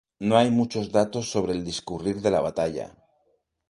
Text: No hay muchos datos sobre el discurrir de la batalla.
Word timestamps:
No 0.19 0.35
hay 0.35 0.49
muchos 0.49 0.91
datos 0.91 1.29
sobre 1.29 1.53
el 1.53 1.63
discurrir 1.63 2.21
de 2.21 2.31
la 2.31 2.41
batalla. 2.41 2.95